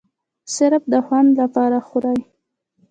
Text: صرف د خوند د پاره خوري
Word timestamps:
صرف 0.55 0.83
د 0.93 0.95
خوند 1.05 1.29
د 1.37 1.39
پاره 1.55 1.79
خوري 1.87 2.19